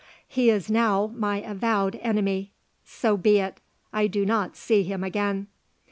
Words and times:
He 0.27 0.49
is 0.49 0.67
now 0.71 1.11
my 1.15 1.41
avowed 1.43 1.95
enemy. 2.01 2.53
So 2.83 3.15
be 3.17 3.37
it. 3.37 3.59
I 3.93 4.07
do 4.07 4.25
not 4.25 4.57
see 4.57 4.81
him 4.81 5.03
again. 5.03 5.45